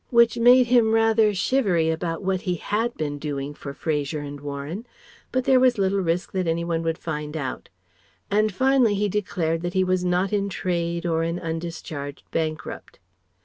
[0.09, 4.87] Which made him rather shivery about what he had been doing for Fraser and Warren,
[5.31, 7.69] but there was little risk that any one would find out
[8.31, 12.97] And finally he declared that he was not in Trade or an undischarged bankrupt.